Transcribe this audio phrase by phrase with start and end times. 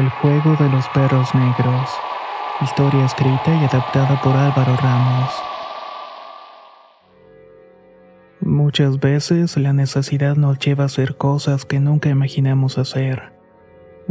[0.00, 1.90] El juego de los perros negros.
[2.62, 5.30] Historia escrita y adaptada por Álvaro Ramos.
[8.40, 13.34] Muchas veces la necesidad nos lleva a hacer cosas que nunca imaginamos hacer.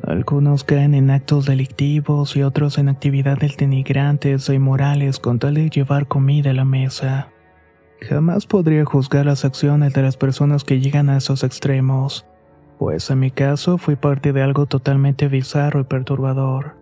[0.04, 5.72] Algunos caen en actos delictivos y otros en actividades denigrantes e inmorales con tal de
[5.72, 7.30] llevar comida a la mesa.
[8.02, 12.29] Jamás podría juzgar las acciones de las personas que llegan a esos extremos
[12.80, 16.78] pues en mi caso fui parte de algo totalmente bizarro y perturbador.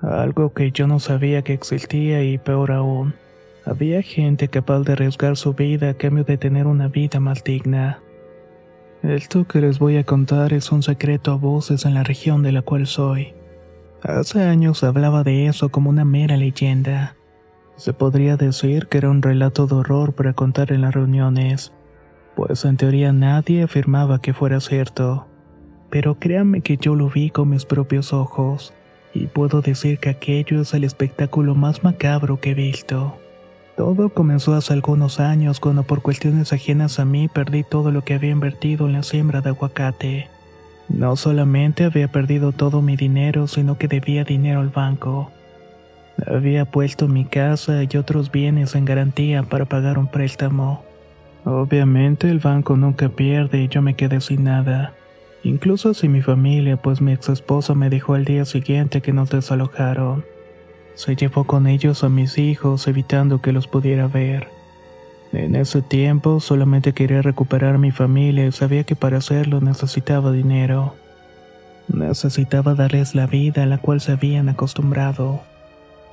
[0.00, 3.14] Algo que yo no sabía que existía y peor aún,
[3.64, 7.98] había gente capaz de arriesgar su vida a cambio de tener una vida más digna.
[9.02, 12.52] Esto que les voy a contar es un secreto a voces en la región de
[12.52, 13.34] la cual soy.
[14.02, 17.16] Hace años hablaba de eso como una mera leyenda.
[17.74, 21.72] Se podría decir que era un relato de horror para contar en las reuniones,
[22.36, 25.26] pues en teoría nadie afirmaba que fuera cierto.
[25.90, 28.74] Pero créanme que yo lo vi con mis propios ojos,
[29.14, 33.16] y puedo decir que aquello es el espectáculo más macabro que he visto.
[33.76, 38.14] Todo comenzó hace algunos años cuando por cuestiones ajenas a mí perdí todo lo que
[38.14, 40.28] había invertido en la siembra de aguacate.
[40.88, 45.30] No solamente había perdido todo mi dinero, sino que debía dinero al banco.
[46.26, 50.85] Había puesto mi casa y otros bienes en garantía para pagar un préstamo.
[51.46, 54.94] Obviamente el banco nunca pierde y yo me quedé sin nada.
[55.44, 59.30] Incluso sin mi familia, pues mi ex esposa me dijo al día siguiente que nos
[59.30, 60.24] desalojaron.
[60.94, 64.48] Se llevó con ellos a mis hijos, evitando que los pudiera ver.
[65.32, 70.96] En ese tiempo solamente quería recuperar mi familia y sabía que para hacerlo necesitaba dinero.
[71.86, 75.42] Necesitaba darles la vida a la cual se habían acostumbrado.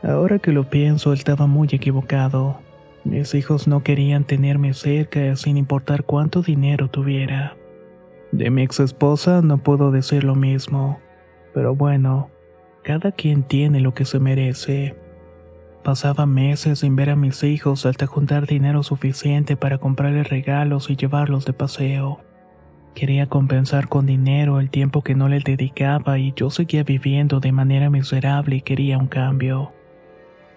[0.04, 2.60] Ahora que lo pienso, estaba muy equivocado.
[3.06, 7.58] Mis hijos no querían tenerme cerca sin importar cuánto dinero tuviera.
[8.32, 11.00] De mi ex esposa no puedo decir lo mismo,
[11.54, 12.32] pero bueno,
[12.82, 14.96] cada quien tiene lo que se merece.
[15.84, 20.96] Pasaba meses sin ver a mis hijos hasta juntar dinero suficiente para comprarles regalos y
[20.96, 22.22] llevarlos de paseo.
[22.96, 27.52] Quería compensar con dinero el tiempo que no les dedicaba y yo seguía viviendo de
[27.52, 29.74] manera miserable y quería un cambio.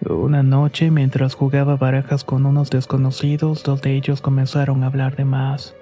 [0.05, 5.25] Una noche, mientras jugaba barajas con unos desconocidos, dos de ellos comenzaron a hablar de
[5.25, 5.73] más.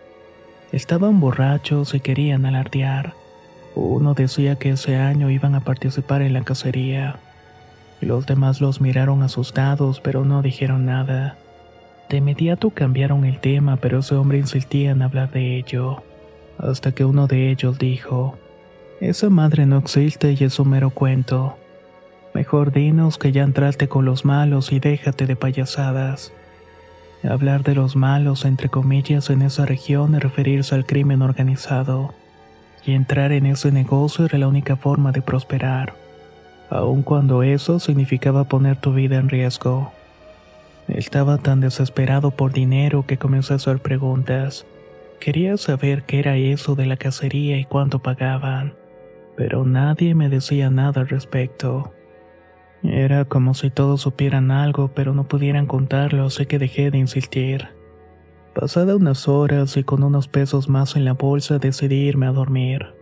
[0.71, 3.13] Estaban borrachos y querían alardear.
[3.75, 7.19] Uno decía que ese año iban a participar en la cacería.
[7.99, 11.37] Los demás los miraron asustados, pero no dijeron nada.
[12.09, 16.03] De inmediato cambiaron el tema, pero ese hombre insistía en hablar de ello.
[16.57, 18.37] Hasta que uno de ellos dijo,
[19.01, 21.57] Esa madre no existe y es un mero cuento.
[22.35, 26.33] Mejor dinos que ya entraste con los malos y déjate de payasadas.
[27.23, 32.13] Hablar de los malos, entre comillas, en esa región es referirse al crimen organizado.
[32.85, 35.93] Y entrar en ese negocio era la única forma de prosperar,
[36.69, 39.93] aun cuando eso significaba poner tu vida en riesgo.
[40.89, 44.65] Estaba tan desesperado por dinero que comencé a hacer preguntas.
[45.21, 48.73] Quería saber qué era eso de la cacería y cuánto pagaban,
[49.37, 51.94] pero nadie me decía nada al respecto.
[52.95, 57.67] Era como si todos supieran algo, pero no pudieran contarlo, así que dejé de insistir.
[58.53, 62.93] Pasada unas horas y con unos pesos más en la bolsa decidí irme a dormir.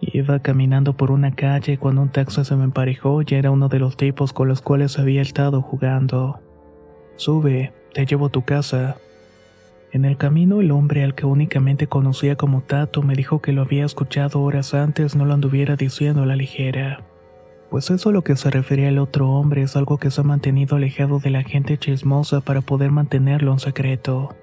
[0.00, 3.80] Iba caminando por una calle cuando un taxi se me emparejó y era uno de
[3.80, 6.38] los tipos con los cuales había estado jugando.
[7.16, 8.98] Sube, te llevo a tu casa.
[9.90, 13.62] En el camino el hombre al que únicamente conocía como Tato me dijo que lo
[13.62, 17.02] había escuchado horas antes no lo anduviera diciendo a la ligera
[17.72, 20.24] pues eso a lo que se refería el otro hombre es algo que se ha
[20.24, 24.36] mantenido alejado de la gente chismosa para poder mantenerlo en secreto.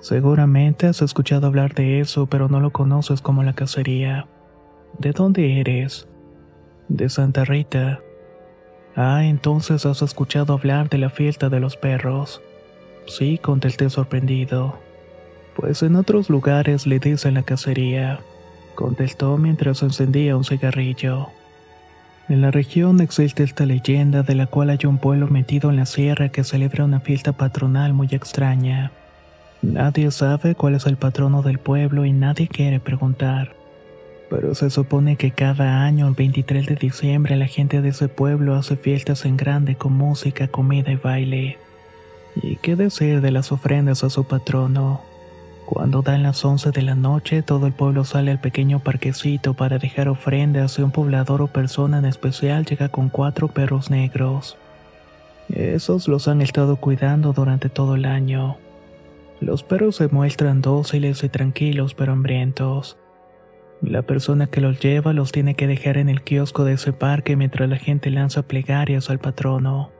[0.00, 4.26] Seguramente has escuchado hablar de eso, pero no lo conoces como la cacería.
[4.98, 6.08] ¿De dónde eres?
[6.88, 8.00] De Santa Rita.
[8.94, 12.40] Ah, entonces has escuchado hablar de la fiesta de los perros.
[13.06, 14.78] Sí, contesté sorprendido.
[15.56, 18.20] Pues en otros lugares le dicen la cacería,
[18.74, 21.28] contestó mientras encendía un cigarrillo.
[22.28, 25.86] En la región existe esta leyenda de la cual hay un pueblo metido en la
[25.86, 28.90] sierra que celebra una fiesta patronal muy extraña.
[29.62, 33.54] Nadie sabe cuál es el patrono del pueblo y nadie quiere preguntar.
[34.28, 38.56] Pero se supone que cada año, el 23 de diciembre, la gente de ese pueblo
[38.56, 41.58] hace fiestas en grande con música, comida y baile.
[42.42, 45.00] ¿Y qué decir de las ofrendas a su patrono?
[45.66, 49.78] Cuando dan las 11 de la noche, todo el pueblo sale al pequeño parquecito para
[49.78, 54.56] dejar ofrendas y un poblador o persona en especial llega con cuatro perros negros.
[55.48, 58.58] Esos los han estado cuidando durante todo el año.
[59.40, 62.96] Los perros se muestran dóciles y tranquilos pero hambrientos.
[63.82, 67.34] La persona que los lleva los tiene que dejar en el kiosco de ese parque
[67.34, 69.90] mientras la gente lanza plegarias al patrono,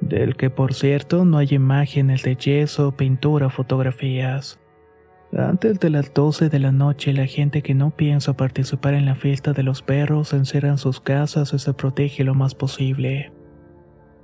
[0.00, 4.58] del que por cierto no hay imágenes de yeso, pintura fotografías.
[5.32, 9.14] Antes de las 12 de la noche la gente que no piensa participar en la
[9.14, 13.32] fiesta de los perros encierra en sus casas y se protege lo más posible.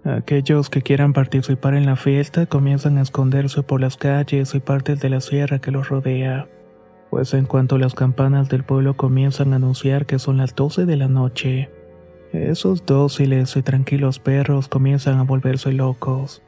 [0.04, 5.00] Aquellos que quieran participar en la fiesta comienzan a esconderse por las calles y partes
[5.00, 6.49] de la sierra que los rodea,
[7.10, 10.96] pues en cuanto las campanas del pueblo comienzan a anunciar que son las 12 de
[10.96, 11.70] la noche,
[12.32, 16.43] esos dóciles y tranquilos perros comienzan a volverse locos.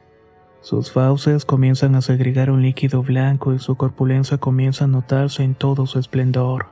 [0.65, 5.53] Sus fauces comienzan a segregar un líquido blanco y su corpulencia comienza a notarse en
[5.53, 6.69] todo su esplendor.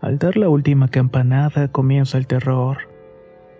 [0.00, 2.78] Al dar la última campanada comienza el terror.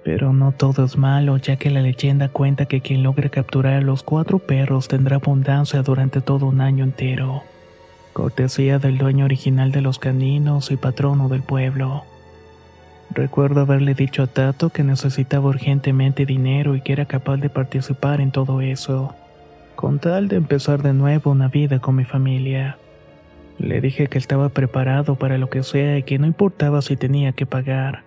[0.04, 3.80] Pero no todo es malo, ya que la leyenda cuenta que quien logre capturar a
[3.80, 7.42] los cuatro perros tendrá abundancia durante todo un año entero.
[8.12, 12.04] Cortesía del dueño original de los caninos y patrono del pueblo.
[13.10, 18.20] Recuerdo haberle dicho a Tato que necesitaba urgentemente dinero y que era capaz de participar
[18.20, 19.12] en todo eso,
[19.76, 22.78] con tal de empezar de nuevo una vida con mi familia.
[23.58, 27.32] Le dije que estaba preparado para lo que sea y que no importaba si tenía
[27.32, 28.04] que pagar.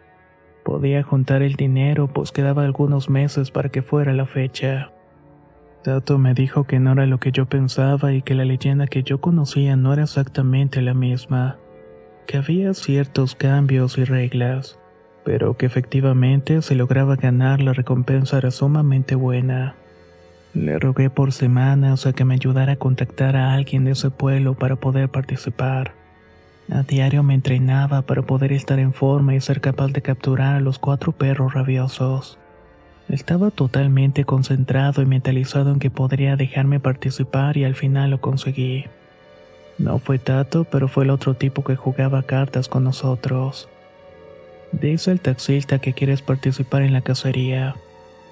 [0.63, 4.91] Podía juntar el dinero, pues quedaba algunos meses para que fuera la fecha.
[5.83, 9.03] Tato me dijo que no era lo que yo pensaba y que la leyenda que
[9.03, 11.57] yo conocía no era exactamente la misma,
[12.27, 14.77] que había ciertos cambios y reglas,
[15.23, 19.75] pero que efectivamente si lograba ganar la recompensa era sumamente buena.
[20.53, 24.55] Le rogué por semanas a que me ayudara a contactar a alguien de ese pueblo
[24.55, 25.93] para poder participar.
[26.71, 30.59] A diario me entrenaba para poder estar en forma y ser capaz de capturar a
[30.59, 32.39] los cuatro perros rabiosos.
[33.09, 38.85] Estaba totalmente concentrado y mentalizado en que podría dejarme participar y al final lo conseguí.
[39.79, 43.69] No fue Tato, pero fue el otro tipo que jugaba cartas con nosotros.
[44.71, 47.75] Dice el taxista que quieres participar en la cacería.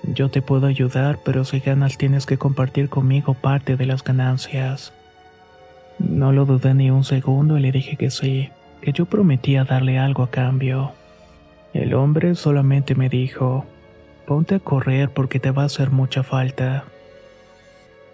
[0.04, 4.94] Yo te puedo ayudar, pero si ganas tienes que compartir conmigo parte de las ganancias.
[6.00, 8.50] No lo dudé ni un segundo y le dije que sí,
[8.82, 10.94] que yo prometía darle algo a cambio.
[11.74, 13.66] El hombre solamente me dijo,
[14.26, 16.86] ponte a correr porque te va a hacer mucha falta.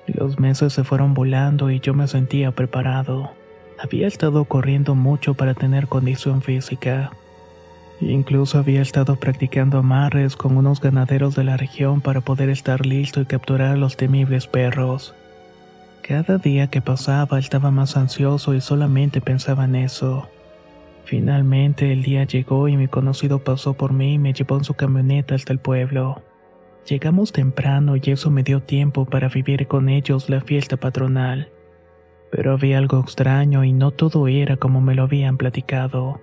[0.07, 3.31] Los meses se fueron volando y yo me sentía preparado.
[3.79, 7.11] Había estado corriendo mucho para tener condición física.
[8.09, 13.21] Incluso había estado practicando amarres con unos ganaderos de la región para poder estar listo
[13.21, 15.15] y capturar a los temibles perros.
[16.01, 20.27] Cada día que pasaba estaba más ansioso y solamente pensaba en eso.
[21.05, 24.73] Finalmente el día llegó y mi conocido pasó por mí y me llevó en su
[24.73, 26.21] camioneta hasta el pueblo.
[26.87, 31.49] Llegamos temprano y eso me dio tiempo para vivir con ellos la fiesta patronal.
[32.31, 36.22] Pero había algo extraño y no todo era como me lo habían platicado.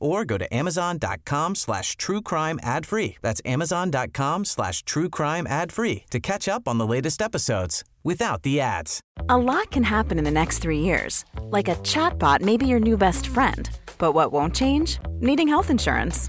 [0.00, 3.16] or go to amazon.com slash true crime ad free.
[3.22, 8.42] That's amazon.com slash true crime ad free to catch up on the latest episodes without
[8.42, 9.00] the ads.
[9.28, 11.24] A lot can happen in the next three years.
[11.42, 13.68] Like a chatbot may be your new best friend.
[13.98, 14.98] But what won't change?
[15.20, 16.28] Needing health insurance.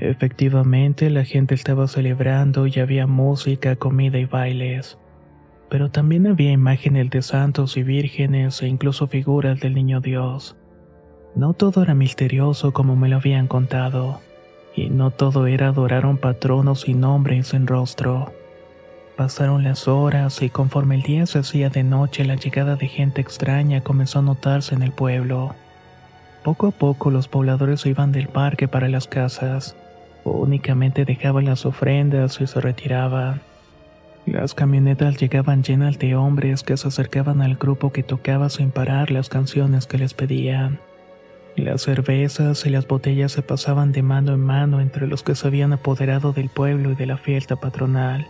[0.00, 4.98] Efectivamente, la gente estaba celebrando y había música, comida y bailes.
[5.68, 10.56] Pero también había imágenes de santos y vírgenes e incluso figuras del niño Dios.
[11.36, 14.20] No todo era misterioso como me lo habían contado,
[14.74, 18.32] y no todo era adorar a un patrono sin nombre y sin rostro.
[19.18, 23.20] Pasaron las horas y conforme el día se hacía de noche la llegada de gente
[23.20, 25.54] extraña comenzó a notarse en el pueblo.
[26.42, 29.76] Poco a poco los pobladores iban del parque para las casas,
[30.24, 33.40] únicamente dejaban las ofrendas y se retiraban.
[34.26, 39.10] Las camionetas llegaban llenas de hombres que se acercaban al grupo que tocaba sin parar
[39.10, 40.78] las canciones que les pedían.
[41.56, 45.46] Las cervezas y las botellas se pasaban de mano en mano entre los que se
[45.46, 48.26] habían apoderado del pueblo y de la fiesta patronal.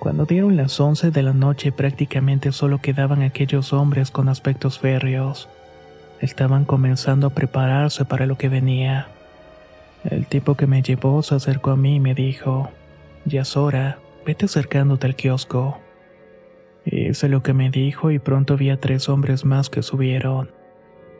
[0.00, 5.48] Cuando dieron las once de la noche prácticamente solo quedaban aquellos hombres con aspectos férreos.
[6.20, 9.06] Estaban comenzando a prepararse para lo que venía.
[10.04, 12.70] El tipo que me llevó se acercó a mí y me dijo,
[13.24, 15.78] Ya es hora, vete acercándote al kiosco.
[16.84, 20.50] Hice lo que me dijo y pronto vi a tres hombres más que subieron.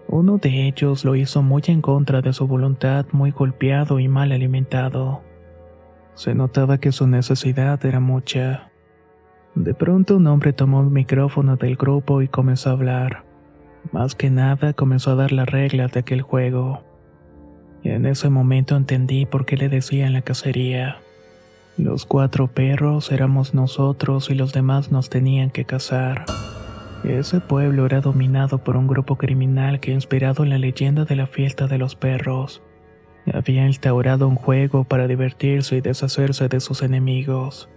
[0.08, 4.32] Uno de ellos lo hizo muy en contra de su voluntad, muy golpeado y mal
[4.32, 5.22] alimentado.
[6.14, 8.70] Se notaba que su necesidad era mucha.
[9.54, 13.24] De pronto un hombre tomó el micrófono del grupo y comenzó a hablar.
[13.92, 16.82] Más que nada comenzó a dar las reglas de aquel juego.
[17.84, 20.98] En ese momento entendí por qué le decía en la cacería.
[21.76, 26.24] Los cuatro perros éramos nosotros y los demás nos tenían que cazar.
[27.04, 31.26] Ese pueblo era dominado por un grupo criminal que inspirado en la leyenda de la
[31.26, 32.62] fiesta de los perros,
[33.32, 37.68] había instaurado un juego para divertirse y deshacerse de sus enemigos.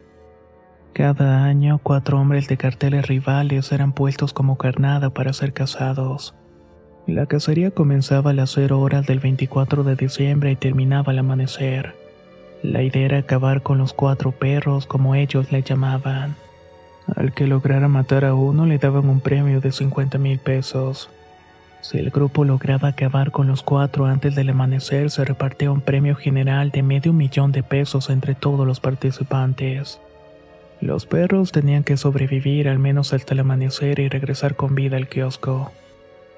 [0.93, 6.35] Cada año, cuatro hombres de carteles rivales eran puestos como carnada para ser cazados.
[7.07, 11.93] La cacería comenzaba a las 0 horas del 24 de diciembre y terminaba al amanecer.
[12.63, 16.35] La idea era acabar con los cuatro perros, como ellos le llamaban.
[17.15, 21.11] Al que lograra matar a uno le daban un premio de 50 mil pesos.
[21.81, 26.15] Si el grupo lograba acabar con los cuatro antes del amanecer, se repartía un premio
[26.15, 30.01] general de medio millón de pesos entre todos los participantes.
[30.81, 35.07] Los perros tenían que sobrevivir al menos hasta el amanecer y regresar con vida al
[35.07, 35.71] kiosco.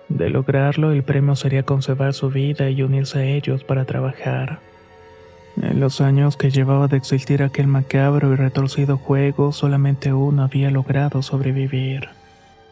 [0.09, 4.59] De lograrlo, el premio sería conservar su vida y unirse a ellos para trabajar.
[5.61, 10.69] En los años que llevaba de existir aquel macabro y retorcido juego, solamente uno había
[10.69, 12.09] logrado sobrevivir.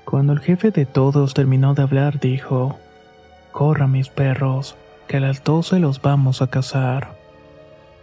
[0.05, 2.77] Cuando el jefe de todos terminó de hablar, dijo,
[3.51, 4.75] Corra mis perros,
[5.07, 7.17] que a las doce los vamos a cazar.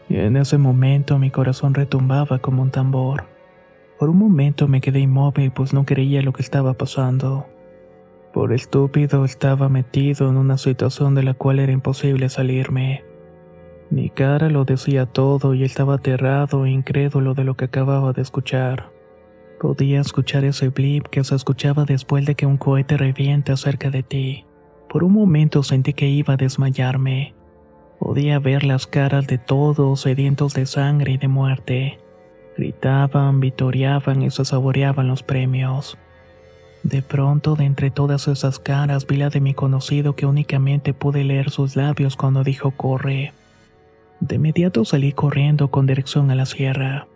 [0.08, 3.24] Y en ese momento mi corazón retumbaba como un tambor.
[3.98, 7.46] Por un momento me quedé inmóvil pues no creía lo que estaba pasando.
[8.32, 13.04] Por estúpido estaba metido en una situación de la cual era imposible salirme.
[13.90, 18.22] Mi cara lo decía todo y estaba aterrado e incrédulo de lo que acababa de
[18.22, 18.90] escuchar.
[19.60, 24.02] Podía escuchar ese blip que se escuchaba después de que un cohete revienta cerca de
[24.02, 24.46] ti.
[24.88, 27.34] Por un momento sentí que iba a desmayarme.
[27.98, 31.98] Podía ver las caras de todos sedientos de sangre y de muerte.
[32.56, 35.98] Gritaban, vitoreaban y se saboreaban los premios.
[36.82, 41.22] De pronto, de entre todas esas caras, vi la de mi conocido que únicamente pude
[41.22, 43.32] leer sus labios cuando dijo corre.
[44.20, 47.06] De inmediato salí corriendo con dirección a la sierra.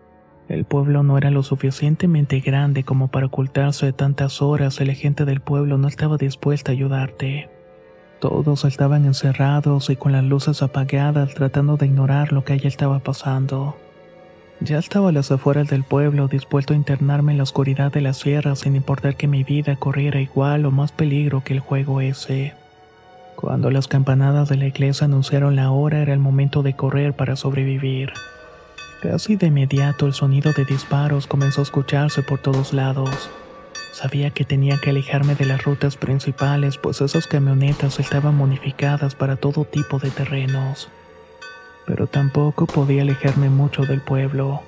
[0.48, 4.94] El pueblo no era lo suficientemente grande como para ocultarse de tantas horas y la
[4.94, 7.50] gente del pueblo no estaba dispuesta a ayudarte.
[8.20, 13.00] Todos estaban encerrados y con las luces apagadas tratando de ignorar lo que allá estaba
[13.00, 13.76] pasando.
[14.60, 18.14] Ya estaba a las afueras del pueblo, dispuesto a internarme en la oscuridad de la
[18.14, 22.54] sierra sin importar que mi vida corriera igual o más peligro que el juego ese.
[23.36, 27.36] Cuando las campanadas de la iglesia anunciaron la hora era el momento de correr para
[27.36, 28.14] sobrevivir.
[29.02, 33.28] Casi de inmediato el sonido de disparos comenzó a escucharse por todos lados.
[33.92, 39.36] Sabía que tenía que alejarme de las rutas principales, pues esas camionetas estaban modificadas para
[39.36, 40.88] todo tipo de terrenos
[41.86, 44.62] pero tampoco podía alejarme mucho del pueblo,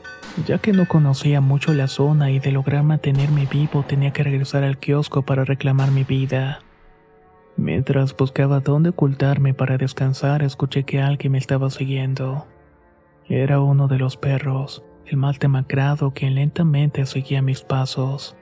[0.46, 4.62] ya que no conocía mucho la zona y de lograr mantenerme vivo tenía que regresar
[4.62, 6.60] al kiosco para reclamar mi vida.
[7.56, 12.46] Mientras buscaba dónde ocultarme para descansar, escuché que alguien me estaba siguiendo.
[13.28, 18.36] Era uno de los perros, el más demacrado quien lentamente seguía mis pasos.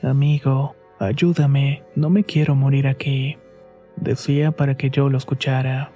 [0.00, 3.36] Amigo, ayúdame, no me quiero morir aquí,
[3.96, 5.90] decía para que yo lo escuchara.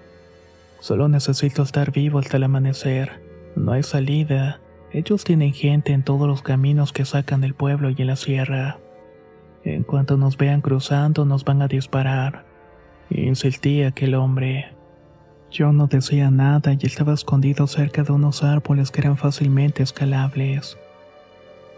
[0.80, 3.20] Solo necesito estar vivo hasta el amanecer.
[3.56, 4.60] No hay salida.
[4.92, 8.78] Ellos tienen gente en todos los caminos que sacan del pueblo y en la sierra.
[9.64, 12.46] En cuanto nos vean cruzando, nos van a disparar.
[13.10, 14.72] Insistí aquel hombre.
[15.50, 20.78] Yo no decía nada y estaba escondido cerca de unos árboles que eran fácilmente escalables.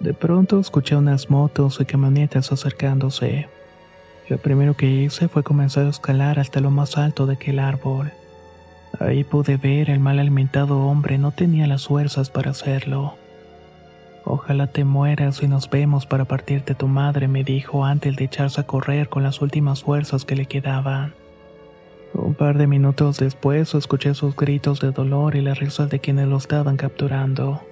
[0.00, 3.48] De pronto escuché unas motos y camionetas acercándose.
[4.28, 8.12] Lo primero que hice fue comenzar a escalar hasta lo más alto de aquel árbol.
[8.98, 13.14] Ahí pude ver el mal alimentado hombre no tenía las fuerzas para hacerlo.
[14.24, 18.60] Ojalá te mueras y nos vemos para partirte tu madre, me dijo antes de echarse
[18.60, 21.14] a correr con las últimas fuerzas que le quedaban.
[22.12, 26.28] Un par de minutos después escuché sus gritos de dolor y las risas de quienes
[26.28, 27.62] lo estaban capturando.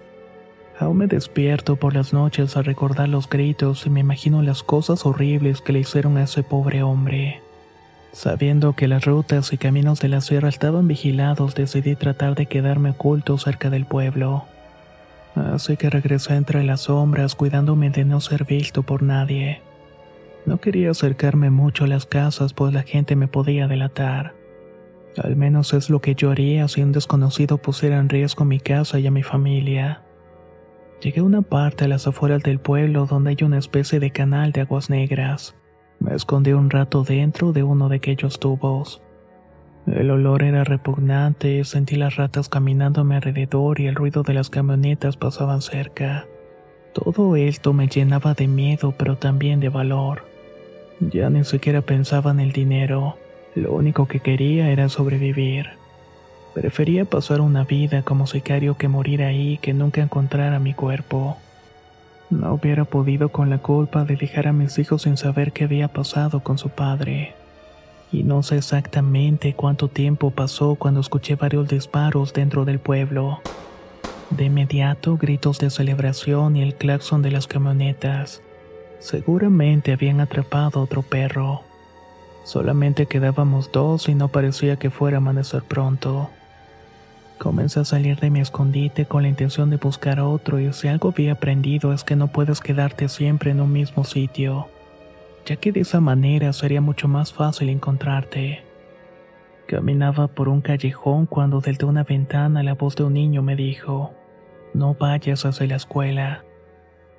[0.79, 5.05] Aún me despierto por las noches a recordar los gritos y me imagino las cosas
[5.05, 7.43] horribles que le hicieron a ese pobre hombre.
[8.13, 12.91] Sabiendo que las rutas y caminos de la sierra estaban vigilados, decidí tratar de quedarme
[12.91, 14.45] oculto cerca del pueblo.
[15.35, 19.61] Así que regresé entre las sombras cuidándome de no ser visto por nadie.
[20.47, 24.35] No quería acercarme mucho a las casas pues la gente me podía delatar.
[25.23, 28.99] Al menos es lo que yo haría si un desconocido pusiera en riesgo mi casa
[28.99, 30.03] y a mi familia.
[31.01, 34.53] Llegué a una parte a las afueras del pueblo donde hay una especie de canal
[34.53, 35.55] de aguas negras.
[36.01, 39.03] Me escondí un rato dentro de uno de aquellos tubos.
[39.87, 44.35] El olor era repugnante, sentí las ratas caminando a mi alrededor y el ruido de
[44.35, 46.27] las camionetas pasaban cerca.
[46.93, 50.25] Todo esto me llenaba de miedo pero también de valor.
[51.01, 53.17] Ya ni siquiera pensaba en el dinero,
[53.55, 55.67] lo único que quería era sobrevivir.
[56.55, 61.37] Prefería pasar una vida como sicario que morir ahí que nunca encontrar mi cuerpo.
[62.31, 65.89] No hubiera podido con la culpa de dejar a mis hijos sin saber qué había
[65.89, 67.35] pasado con su padre.
[68.13, 73.41] Y no sé exactamente cuánto tiempo pasó cuando escuché varios disparos dentro del pueblo.
[74.31, 78.43] De inmediato gritos de celebración y el claxon de las camionetas.
[78.99, 81.63] Seguramente habían atrapado otro perro.
[82.45, 86.31] Solamente quedábamos dos y no parecía que fuera a amanecer pronto.
[87.39, 91.11] Comencé a salir de mi escondite con la intención de buscar otro y si algo
[91.11, 94.67] había aprendido es que no puedes quedarte siempre en un mismo sitio,
[95.47, 98.65] ya que de esa manera sería mucho más fácil encontrarte.
[99.69, 104.13] Caminaba por un callejón cuando desde una ventana la voz de un niño me dijo,
[104.75, 106.45] no vayas hacia la escuela.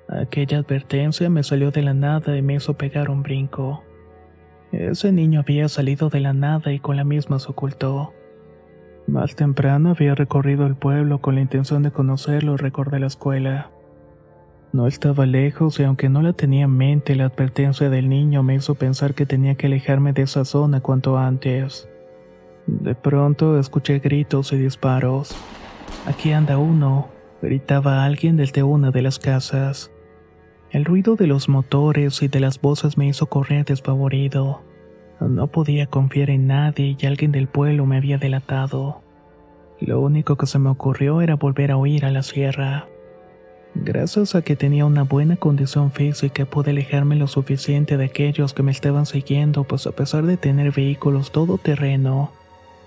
[0.06, 3.84] Aquella advertencia me salió de la nada y me hizo pegar un brinco.
[4.70, 8.12] Ese niño había salido de la nada y con la misma se ocultó.
[9.10, 13.72] Más temprano había recorrido el pueblo con la intención de conocerlo y recordé la escuela.
[14.72, 18.54] No estaba lejos y aunque no la tenía en mente, la advertencia del niño me
[18.54, 21.88] hizo pensar que tenía que alejarme de esa zona cuanto antes.
[22.68, 25.34] De pronto escuché gritos y disparos.
[26.06, 27.08] Aquí anda uno,
[27.42, 29.90] gritaba alguien desde una de las casas.
[30.70, 34.69] El ruido de los motores y de las voces me hizo correr despavorido.
[35.20, 39.02] No podía confiar en nadie y alguien del pueblo me había delatado.
[39.80, 42.86] Lo único que se me ocurrió era volver a huir a la sierra.
[43.74, 48.62] Gracias a que tenía una buena condición física pude alejarme lo suficiente de aquellos que
[48.62, 52.32] me estaban siguiendo, pues a pesar de tener vehículos todoterreno,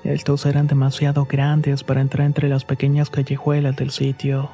[0.04, 4.50] estos eran demasiado grandes para entrar entre las pequeñas callejuelas del sitio.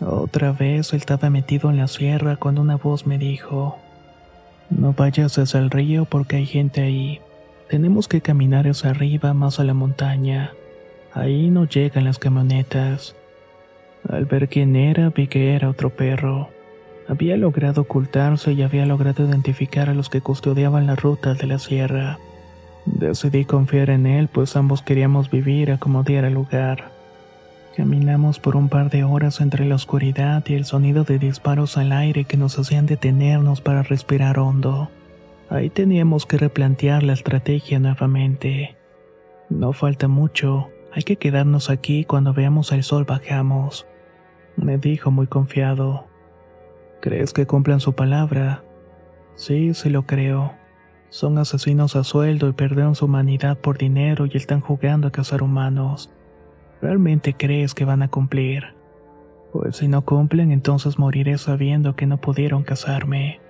[0.00, 3.78] Otra vez estaba metido en la sierra cuando una voz me dijo,
[4.76, 7.20] No vayas hacia el río porque hay gente ahí.
[7.68, 10.52] Tenemos que caminar hacia arriba más a la montaña.
[11.12, 13.14] Ahí no llegan las camionetas.
[14.08, 16.48] Al ver quién era, vi que era otro perro.
[17.08, 21.58] Había logrado ocultarse y había logrado identificar a los que custodiaban la ruta de la
[21.58, 22.18] sierra.
[22.84, 26.93] Decidí confiar en él, pues ambos queríamos vivir a como diera lugar.
[27.76, 31.90] Caminamos por un par de horas entre la oscuridad y el sonido de disparos al
[31.90, 34.90] aire que nos hacían detenernos para respirar hondo.
[35.50, 38.76] Ahí teníamos que replantear la estrategia nuevamente.
[39.50, 43.86] No falta mucho, hay que quedarnos aquí cuando veamos el sol bajamos,
[44.56, 46.06] me dijo muy confiado.
[47.00, 48.62] ¿Crees que cumplan su palabra?
[49.34, 50.54] Sí, sí lo creo.
[51.08, 55.42] Son asesinos a sueldo y perdieron su humanidad por dinero y están jugando a cazar
[55.42, 56.10] humanos.
[56.82, 58.74] ¿Realmente crees que van a cumplir?
[59.52, 63.40] Pues si no cumplen, entonces moriré sabiendo que no pudieron casarme.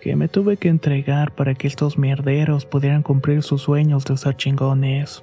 [0.00, 4.36] Que me tuve que entregar para que estos mierderos pudieran cumplir sus sueños de ser
[4.36, 5.22] chingones.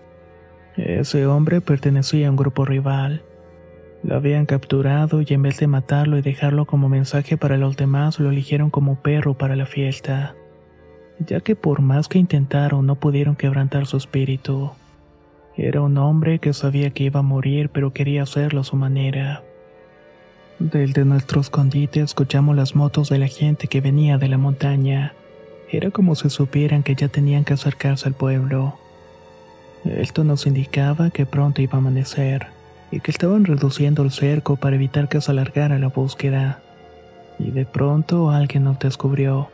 [0.75, 3.23] Ese hombre pertenecía a un grupo rival.
[4.03, 8.19] Lo habían capturado y en vez de matarlo y dejarlo como mensaje para los demás,
[8.19, 10.35] lo eligieron como perro para la fiesta,
[11.19, 14.71] ya que por más que intentaron no pudieron quebrantar su espíritu.
[15.55, 19.43] Era un hombre que sabía que iba a morir, pero quería hacerlo a su manera.
[20.57, 25.13] Desde nuestro escondite escuchamos las motos de la gente que venía de la montaña.
[25.69, 28.77] Era como si supieran que ya tenían que acercarse al pueblo.
[29.85, 32.47] Esto nos indicaba que pronto iba a amanecer
[32.91, 36.61] y que estaban reduciendo el cerco para evitar que se alargara la búsqueda.
[37.39, 39.49] Y de pronto alguien nos descubrió.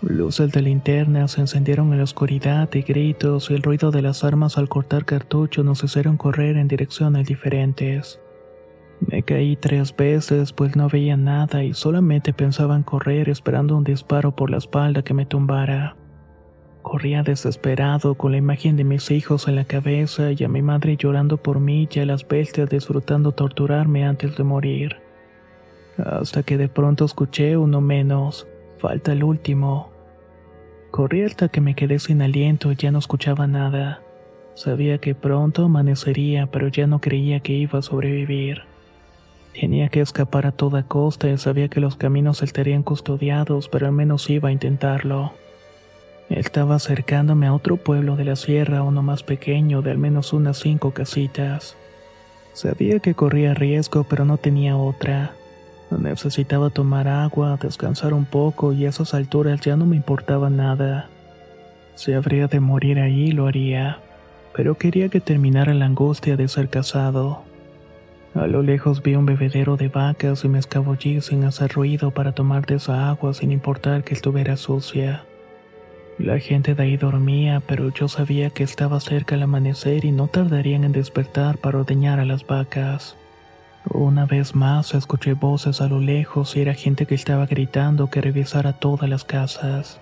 [0.00, 4.22] Luces de linterna se encendieron en la oscuridad y gritos y el ruido de las
[4.22, 8.20] armas al cortar cartucho nos hicieron correr en direcciones diferentes.
[9.00, 13.82] Me caí tres veces pues no veía nada y solamente pensaba en correr esperando un
[13.82, 15.96] disparo por la espalda que me tumbara.
[16.82, 20.96] Corría desesperado con la imagen de mis hijos en la cabeza y a mi madre
[20.96, 24.96] llorando por mí y a las bestias disfrutando torturarme antes de morir.
[25.96, 28.46] Hasta que de pronto escuché uno menos
[28.78, 29.90] Falta el último.
[30.90, 34.02] Corrí hasta que me quedé sin aliento y ya no escuchaba nada.
[34.54, 38.62] Sabía que pronto amanecería, pero ya no creía que iba a sobrevivir.
[39.52, 43.92] Tenía que escapar a toda costa y sabía que los caminos estarían custodiados, pero al
[43.92, 45.32] menos iba a intentarlo.
[46.28, 50.58] Estaba acercándome a otro pueblo de la sierra, uno más pequeño, de al menos unas
[50.58, 51.76] cinco casitas.
[52.52, 55.32] Sabía que corría riesgo, pero no tenía otra.
[55.90, 61.08] Necesitaba tomar agua, descansar un poco y a esas alturas ya no me importaba nada.
[61.94, 63.98] Si habría de morir ahí, lo haría,
[64.54, 67.42] pero quería que terminara la angustia de ser casado.
[68.34, 72.32] A lo lejos vi un bebedero de vacas y me escabullí sin hacer ruido para
[72.32, 75.24] tomar de esa agua sin importar que estuviera sucia.
[76.18, 80.26] La gente de ahí dormía, pero yo sabía que estaba cerca el amanecer y no
[80.26, 83.16] tardarían en despertar para ordeñar a las vacas.
[83.84, 88.20] Una vez más escuché voces a lo lejos y era gente que estaba gritando que
[88.20, 90.00] revisara todas las casas.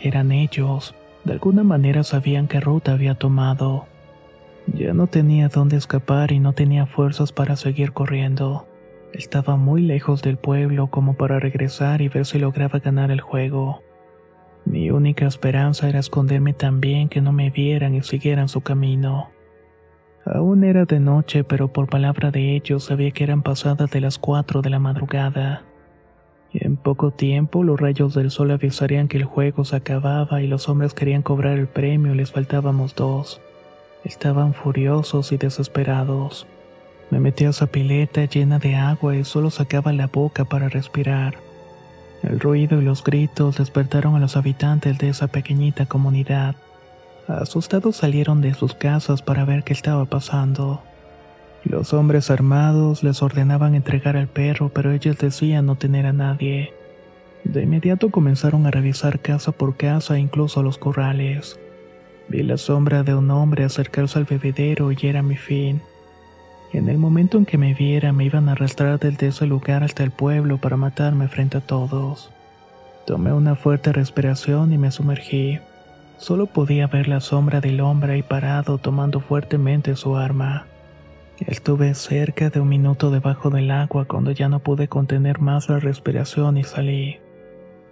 [0.00, 0.94] Eran ellos.
[1.24, 3.86] De alguna manera sabían qué ruta había tomado.
[4.66, 8.66] Ya no tenía dónde escapar y no tenía fuerzas para seguir corriendo.
[9.12, 13.82] Estaba muy lejos del pueblo como para regresar y ver si lograba ganar el juego.
[14.64, 19.33] Mi única esperanza era esconderme tan bien que no me vieran y siguieran su camino.
[20.26, 24.18] Aún era de noche, pero por palabra de ellos sabía que eran pasadas de las
[24.18, 25.62] cuatro de la madrugada.
[26.52, 30.68] En poco tiempo los rayos del sol avisarían que el juego se acababa y los
[30.68, 33.40] hombres querían cobrar el premio y les faltábamos dos.
[34.04, 36.46] Estaban furiosos y desesperados.
[37.10, 41.34] Me metí a esa pileta llena de agua y solo sacaba la boca para respirar.
[42.22, 46.56] El ruido y los gritos despertaron a los habitantes de esa pequeñita comunidad.
[47.26, 50.82] Asustados salieron de sus casas para ver qué estaba pasando.
[51.64, 56.74] Los hombres armados les ordenaban entregar al perro, pero ellos decían no tener a nadie.
[57.44, 61.58] De inmediato comenzaron a revisar casa por casa, incluso los corrales.
[62.28, 65.80] Vi la sombra de un hombre acercarse al bebedero y era mi fin.
[66.74, 70.04] En el momento en que me viera me iban a arrastrar desde ese lugar hasta
[70.04, 72.30] el pueblo para matarme frente a todos.
[73.06, 75.60] Tomé una fuerte respiración y me sumergí.
[76.16, 80.66] Solo podía ver la sombra del hombre ahí parado tomando fuertemente su arma.
[81.40, 85.80] Estuve cerca de un minuto debajo del agua cuando ya no pude contener más la
[85.80, 87.18] respiración y salí.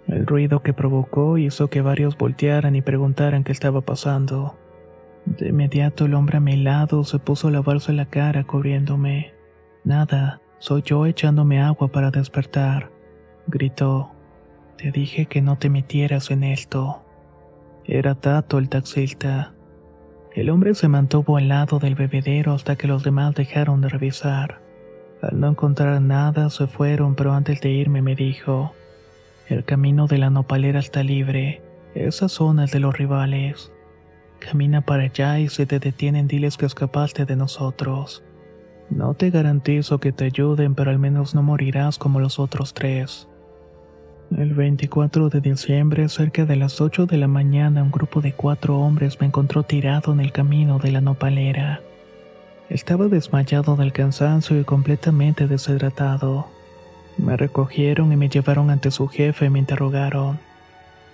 [0.07, 4.57] El ruido que provocó hizo que varios voltearan y preguntaran qué estaba pasando.
[5.25, 9.33] De inmediato el hombre a mi lado se puso a lavarse la cara cubriéndome.
[9.83, 12.89] Nada, soy yo echándome agua para despertar.
[13.47, 14.11] Gritó.
[14.77, 17.02] Te dije que no te metieras en esto.
[17.85, 19.53] Era Tato el taxista.
[20.33, 24.61] El hombre se mantuvo al lado del bebedero hasta que los demás dejaron de revisar.
[25.21, 28.73] Al no encontrar nada se fueron, pero antes de irme me dijo,
[29.49, 31.61] el camino de la nopalera está libre,
[31.93, 33.71] esa zona es de los rivales.
[34.39, 38.23] Camina para allá y si te detienen diles que escapaste de nosotros.
[38.89, 43.27] No te garantizo que te ayuden, pero al menos no morirás como los otros tres.
[44.31, 48.79] El 24 de diciembre, cerca de las 8 de la mañana, un grupo de cuatro
[48.79, 51.81] hombres me encontró tirado en el camino de la nopalera.
[52.67, 56.47] Estaba desmayado del cansancio y completamente deshidratado.
[57.17, 60.39] Me recogieron y me llevaron ante su jefe y me interrogaron.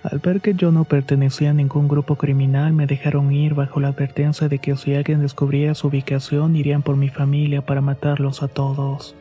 [0.02, 3.88] Al ver que yo no pertenecía a ningún grupo criminal, me dejaron ir bajo la
[3.88, 8.48] advertencia de que si alguien descubría su ubicación irían por mi familia para matarlos a
[8.48, 9.14] todos.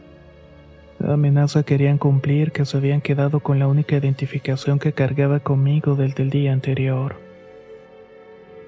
[1.07, 6.23] Amenaza querían cumplir que se habían quedado con la única identificación que cargaba conmigo desde
[6.23, 7.15] el día anterior.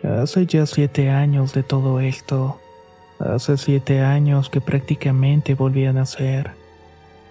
[0.03, 2.59] Hace ya siete años de todo esto.
[3.19, 6.51] Hace siete años que prácticamente volví a nacer.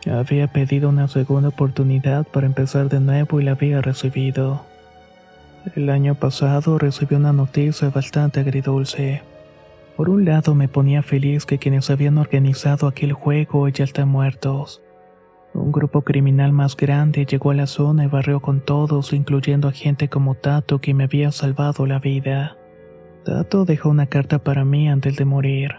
[0.06, 4.64] Había pedido una segunda oportunidad para empezar de nuevo y la había recibido.
[5.74, 9.22] El año pasado recibí una noticia bastante agridulce.
[9.96, 14.80] Por un lado me ponía feliz que quienes habían organizado aquel juego ya están muertos.
[15.52, 19.72] Un grupo criminal más grande llegó a la zona y barrió con todos, incluyendo a
[19.72, 22.56] gente como Tato que me había salvado la vida.
[23.24, 25.72] Tato dejó una carta para mí antes de morir.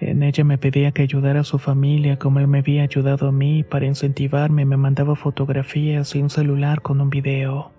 [0.00, 3.32] En ella me pedía que ayudara a su familia como él me había ayudado a
[3.32, 3.64] mí.
[3.64, 7.72] Para incentivarme me mandaba fotografías y un celular con un video.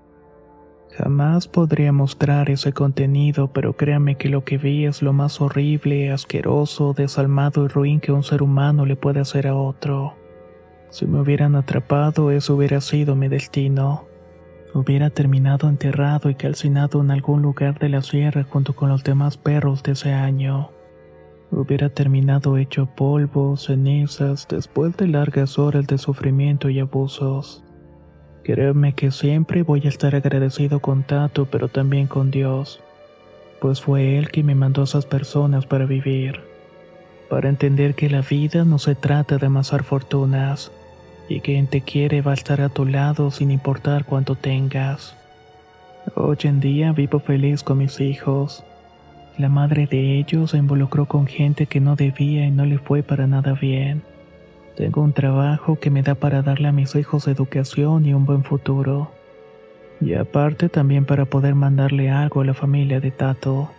[0.97, 6.11] Jamás podría mostrar ese contenido, pero créame que lo que vi es lo más horrible,
[6.11, 10.18] asqueroso, desalmado y ruin que un ser humano le puede hacer a otro.
[10.89, 14.05] Si me hubieran atrapado, eso hubiera sido mi destino.
[14.73, 19.37] Hubiera terminado enterrado y calcinado en algún lugar de la sierra junto con los demás
[19.37, 20.71] perros de ese año.
[21.51, 27.63] Hubiera terminado hecho polvo, cenizas, después de largas horas de sufrimiento y abusos.
[28.43, 32.81] Créeme que siempre voy a estar agradecido con Tato, pero también con Dios,
[33.59, 36.41] pues fue Él quien me mandó a esas personas para vivir,
[37.29, 40.71] para entender que la vida no se trata de amasar fortunas,
[41.29, 45.15] y quien te quiere va a estar a tu lado sin importar cuánto tengas.
[46.15, 48.63] Hoy en día vivo feliz con mis hijos.
[49.37, 53.03] La madre de ellos se involucró con gente que no debía y no le fue
[53.03, 54.01] para nada bien.
[54.75, 58.43] Tengo un trabajo que me da para darle a mis hijos educación y un buen
[58.43, 59.11] futuro.
[60.01, 63.69] Y aparte también para poder mandarle algo a la familia de Tato.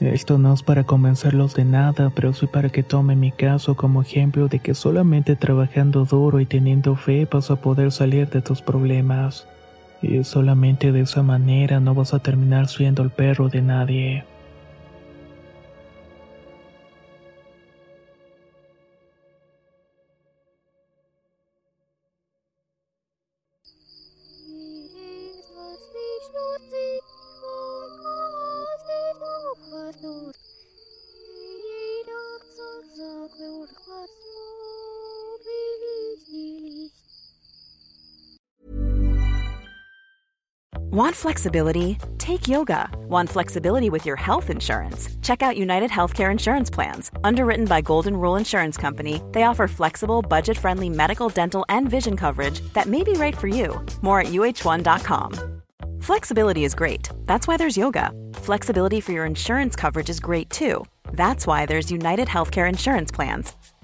[0.00, 4.02] Esto no es para convencerlos de nada, pero sí para que tomen mi caso como
[4.02, 8.60] ejemplo de que solamente trabajando duro y teniendo fe vas a poder salir de tus
[8.60, 9.48] problemas.
[10.02, 14.24] Y solamente de esa manera no vas a terminar siendo el perro de nadie.
[40.96, 41.98] Want flexibility?
[42.16, 42.88] Take yoga.
[42.96, 45.10] Want flexibility with your health insurance?
[45.20, 47.10] Check out United Healthcare Insurance Plans.
[47.22, 52.16] Underwritten by Golden Rule Insurance Company, they offer flexible, budget friendly medical, dental, and vision
[52.16, 53.78] coverage that may be right for you.
[54.00, 55.60] More at uh1.com.
[56.00, 57.10] Flexibility is great.
[57.26, 58.10] That's why there's yoga.
[58.32, 60.82] Flexibility for your insurance coverage is great too.
[61.12, 63.52] That's why there's United Healthcare Insurance Plans.